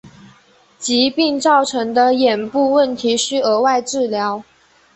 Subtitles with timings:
[0.79, 4.43] 疾病造成的眼部问题需额外治疗。